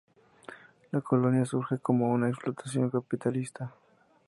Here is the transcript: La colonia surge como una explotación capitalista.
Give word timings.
La 0.91 0.99
colonia 1.01 1.45
surge 1.45 1.77
como 1.77 2.11
una 2.11 2.27
explotación 2.27 2.89
capitalista. 2.89 3.71